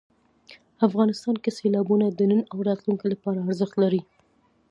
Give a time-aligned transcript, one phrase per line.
[0.87, 4.01] افغانستان کې سیلابونه د نن او راتلونکي لپاره ارزښت لري.